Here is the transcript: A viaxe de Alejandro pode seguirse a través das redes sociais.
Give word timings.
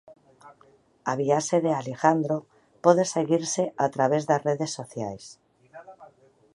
A 1.11 1.13
viaxe 1.21 1.57
de 1.65 1.71
Alejandro 1.81 2.37
pode 2.83 3.03
seguirse 3.15 3.63
a 3.85 3.87
través 3.95 4.21
das 4.29 4.43
redes 4.47 4.71
sociais. 4.79 5.25